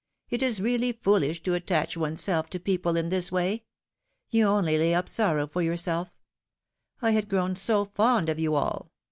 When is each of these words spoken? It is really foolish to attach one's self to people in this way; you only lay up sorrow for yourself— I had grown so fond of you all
It 0.31 0.41
is 0.41 0.59
really 0.59 0.93
foolish 0.93 1.43
to 1.43 1.53
attach 1.53 1.95
one's 1.95 2.21
self 2.23 2.49
to 2.49 2.59
people 2.59 2.97
in 2.97 3.09
this 3.09 3.31
way; 3.31 3.65
you 4.31 4.47
only 4.47 4.75
lay 4.75 4.95
up 4.95 5.07
sorrow 5.07 5.45
for 5.45 5.61
yourself— 5.61 6.09
I 7.03 7.11
had 7.11 7.29
grown 7.29 7.55
so 7.55 7.85
fond 7.85 8.27
of 8.27 8.39
you 8.39 8.55
all 8.55 8.89